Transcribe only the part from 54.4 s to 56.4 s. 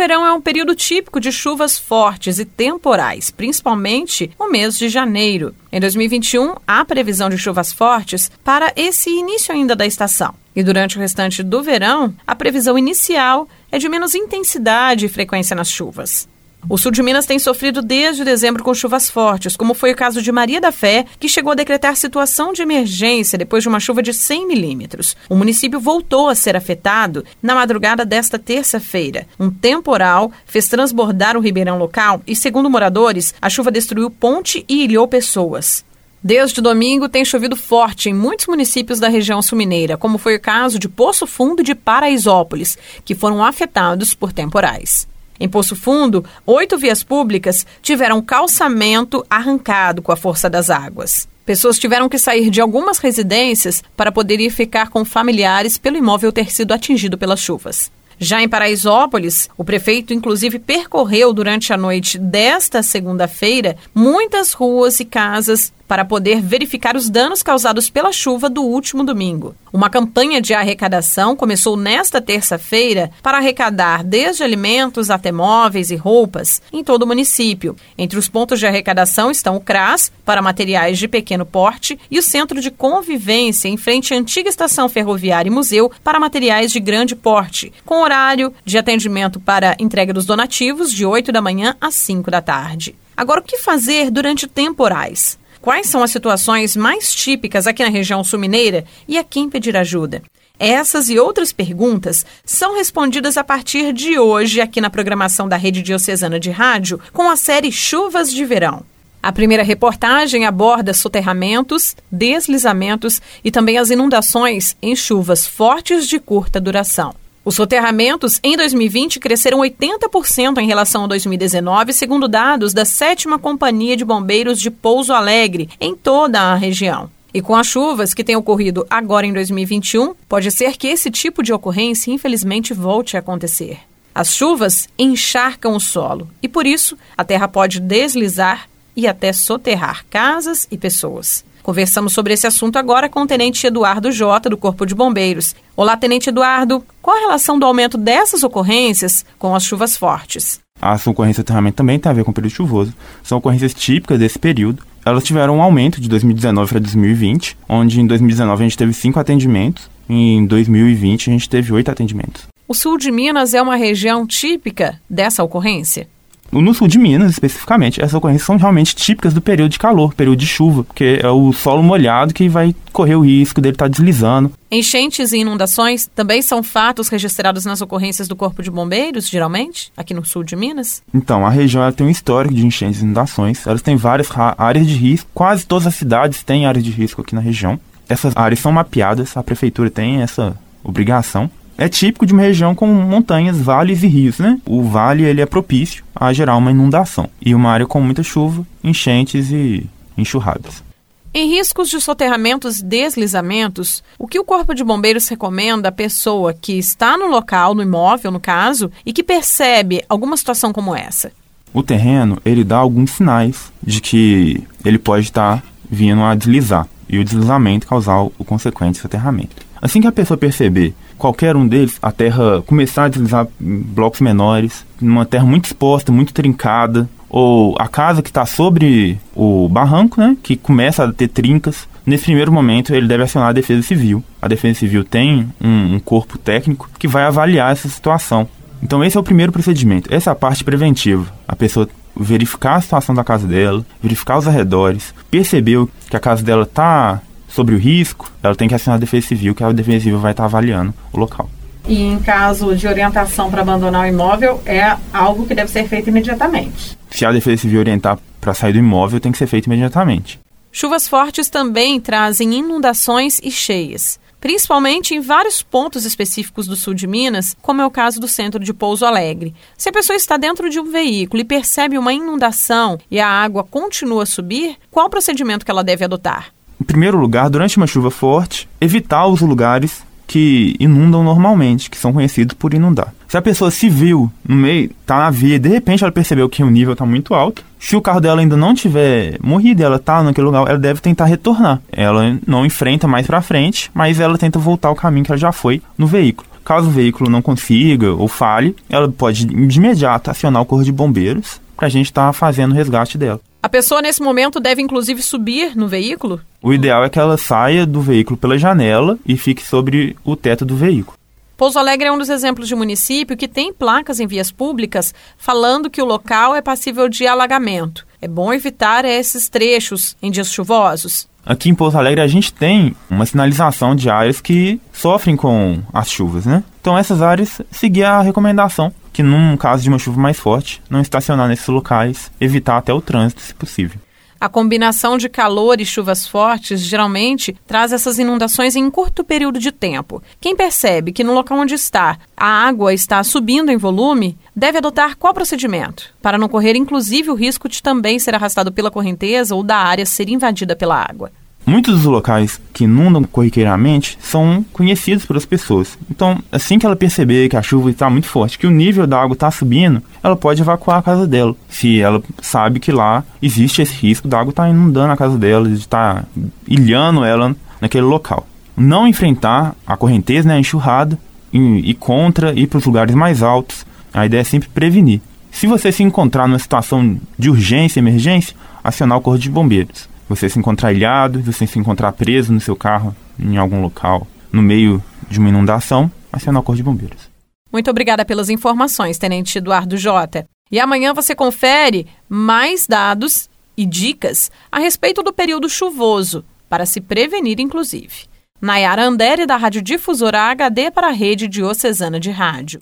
ficar com familiares pelo imóvel